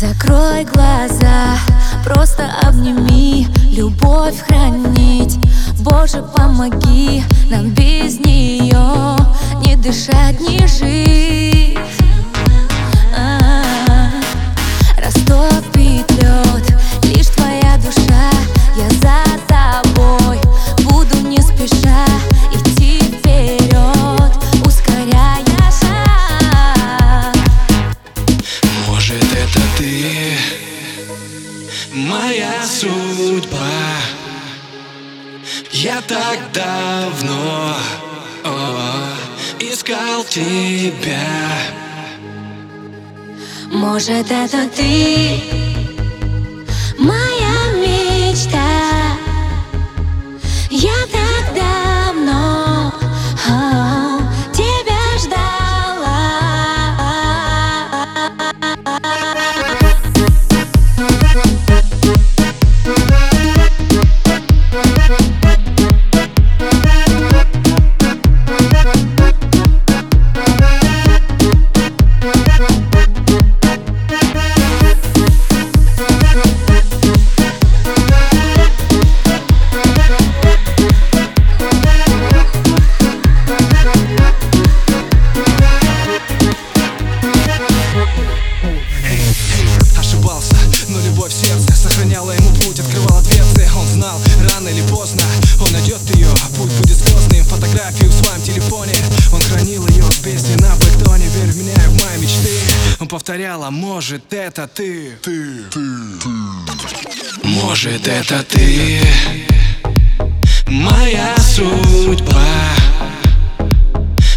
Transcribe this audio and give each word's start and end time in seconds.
Закрой 0.00 0.64
глаза, 0.64 1.58
просто 2.02 2.50
обними. 2.62 3.46
Любовь 3.70 4.38
хранить 4.48 5.36
Боже, 5.80 6.24
помоги 6.34 7.22
нам 7.50 7.68
без 7.74 8.18
нее. 8.18 9.18
Не 9.60 9.76
дышать, 9.76 10.40
не 10.40 10.66
жить 10.66 11.19
это 29.50 29.60
ты? 29.76 30.36
Моя 31.92 32.64
судьба. 32.64 33.58
Я 35.72 36.00
так 36.02 36.38
давно 36.52 37.76
о, 38.44 39.14
Искал 39.58 40.24
тебя. 40.24 41.18
Может 43.70 44.30
это 44.30 44.68
ты? 44.68 45.40
Моя 46.98 47.49
Своем 98.30 98.42
телефоне. 98.42 98.92
Он 99.32 99.40
хранил 99.40 99.88
ее 99.88 100.04
с 100.04 100.18
песней 100.18 100.54
на 100.56 100.76
бэктоне 100.76 101.26
Верь 101.26 101.50
в 101.50 101.56
меня 101.56 101.72
и 101.72 101.88
в 101.88 102.04
мои 102.04 102.18
мечты 102.20 102.48
Он 103.00 103.08
повторял, 103.08 103.64
а 103.64 103.72
может 103.72 104.32
это 104.32 104.68
ты? 104.68 105.18
Ты, 105.20 105.64
ты, 105.64 105.80
ты. 106.22 106.28
Может 107.42 108.06
это 108.06 108.44
ты? 108.44 109.00
Моя 110.68 111.34
судьба. 111.38 112.44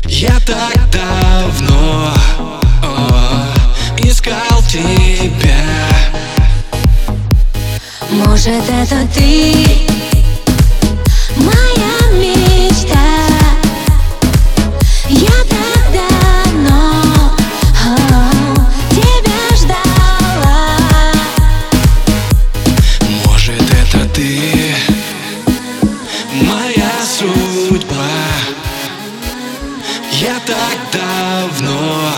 Я 0.08 0.40
так 0.40 0.90
давно 0.90 2.14
о, 2.82 3.54
искал 4.00 4.64
тебя. 4.72 5.88
Может 8.10 8.68
это 8.70 9.08
ты 9.14 10.13
Я 30.24 30.40
так 30.46 30.78
давно 30.94 32.14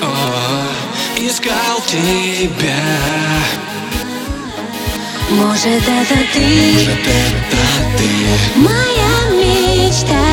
о, 0.00 0.68
искал 1.16 1.80
тебя. 1.88 2.76
Может 5.28 5.82
это 5.82 6.18
ты? 6.32 6.72
Может 6.72 7.04
это 7.04 7.64
ты? 7.98 8.60
Моя 8.60 9.14
мечта. 9.42 10.24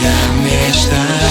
Я 0.00 0.16
мечта 0.44 1.21